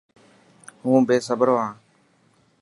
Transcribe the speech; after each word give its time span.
هون 0.83 1.01
بيصبرو 1.07 1.55
هان. 1.63 1.75